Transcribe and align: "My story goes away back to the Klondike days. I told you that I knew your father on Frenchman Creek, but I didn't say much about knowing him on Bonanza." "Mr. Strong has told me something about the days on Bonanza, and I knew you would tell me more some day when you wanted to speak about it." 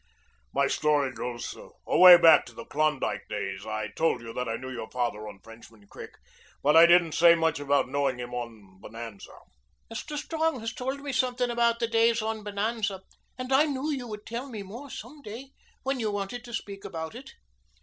"My 0.51 0.65
story 0.65 1.11
goes 1.13 1.55
away 1.85 2.17
back 2.17 2.47
to 2.47 2.53
the 2.53 2.65
Klondike 2.65 3.27
days. 3.29 3.67
I 3.67 3.89
told 3.89 4.21
you 4.23 4.33
that 4.33 4.49
I 4.49 4.55
knew 4.55 4.71
your 4.71 4.89
father 4.89 5.27
on 5.27 5.37
Frenchman 5.43 5.85
Creek, 5.87 6.09
but 6.63 6.75
I 6.75 6.87
didn't 6.87 7.11
say 7.11 7.35
much 7.35 7.59
about 7.59 7.87
knowing 7.87 8.17
him 8.17 8.33
on 8.33 8.79
Bonanza." 8.81 9.37
"Mr. 9.93 10.17
Strong 10.17 10.61
has 10.61 10.73
told 10.73 11.01
me 11.01 11.11
something 11.11 11.51
about 11.51 11.77
the 11.79 11.87
days 11.87 12.19
on 12.23 12.43
Bonanza, 12.43 13.03
and 13.37 13.53
I 13.53 13.65
knew 13.65 13.91
you 13.91 14.07
would 14.07 14.25
tell 14.25 14.49
me 14.49 14.63
more 14.63 14.89
some 14.89 15.21
day 15.21 15.51
when 15.83 15.99
you 15.99 16.09
wanted 16.09 16.43
to 16.45 16.53
speak 16.55 16.83
about 16.83 17.13
it." 17.13 17.33